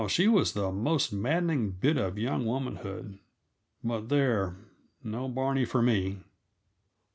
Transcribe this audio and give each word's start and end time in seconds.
Oh, 0.01 0.07
she 0.07 0.27
was 0.27 0.53
the 0.53 0.71
most 0.71 1.13
maddening 1.13 1.73
bit 1.73 1.95
of 1.95 2.17
young 2.17 2.43
womanhood 2.43 3.19
But, 3.83 4.09
there, 4.09 4.55
no 5.03 5.27
Barney 5.29 5.63
for 5.63 5.83
me. 5.83 6.17